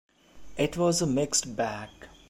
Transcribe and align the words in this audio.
It 0.57 0.77
was 0.77 1.03
a 1.03 1.05
mixed 1.05 1.55
bag. 1.55 1.89